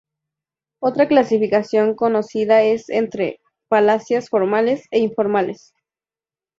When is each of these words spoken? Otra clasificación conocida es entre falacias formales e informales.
Otra 0.79 1.07
clasificación 1.07 1.93
conocida 1.95 2.63
es 2.63 2.89
entre 2.89 3.39
falacias 3.69 4.29
formales 4.29 4.87
e 4.89 4.97
informales. 4.97 5.75